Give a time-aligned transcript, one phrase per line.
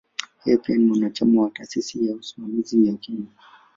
[0.45, 3.27] Yeye pia ni mwanachama wa "Taasisi ya Usimamizi ya Kenya".